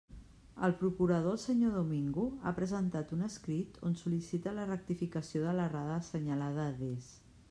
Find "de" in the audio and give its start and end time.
5.45-5.53